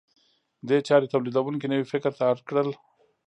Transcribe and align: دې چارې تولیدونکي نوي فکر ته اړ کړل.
دې 0.67 0.77
چارې 0.87 1.11
تولیدونکي 1.13 1.65
نوي 1.71 1.85
فکر 1.93 2.11
ته 2.17 2.23
اړ 2.31 2.37
کړل. 2.47 2.69